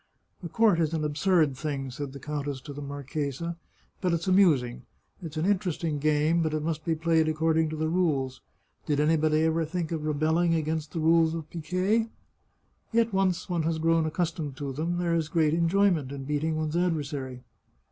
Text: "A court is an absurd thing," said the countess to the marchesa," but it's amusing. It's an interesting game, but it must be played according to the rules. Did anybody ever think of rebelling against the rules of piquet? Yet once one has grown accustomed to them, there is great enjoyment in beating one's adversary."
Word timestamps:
"A 0.43 0.49
court 0.49 0.79
is 0.79 0.95
an 0.95 1.03
absurd 1.03 1.55
thing," 1.55 1.91
said 1.91 2.11
the 2.11 2.19
countess 2.19 2.59
to 2.61 2.73
the 2.73 2.81
marchesa," 2.81 3.55
but 4.01 4.11
it's 4.15 4.25
amusing. 4.27 4.81
It's 5.21 5.37
an 5.37 5.45
interesting 5.45 5.99
game, 5.99 6.41
but 6.41 6.55
it 6.55 6.63
must 6.63 6.83
be 6.83 6.95
played 6.95 7.27
according 7.29 7.69
to 7.69 7.75
the 7.75 7.87
rules. 7.87 8.41
Did 8.87 8.99
anybody 8.99 9.43
ever 9.43 9.63
think 9.63 9.91
of 9.91 10.03
rebelling 10.03 10.55
against 10.55 10.93
the 10.93 10.99
rules 10.99 11.35
of 11.35 11.51
piquet? 11.51 12.09
Yet 12.91 13.13
once 13.13 13.47
one 13.47 13.61
has 13.61 13.77
grown 13.77 14.07
accustomed 14.07 14.57
to 14.57 14.73
them, 14.73 14.97
there 14.97 15.13
is 15.13 15.29
great 15.29 15.53
enjoyment 15.53 16.11
in 16.11 16.23
beating 16.23 16.55
one's 16.57 16.75
adversary." 16.75 17.43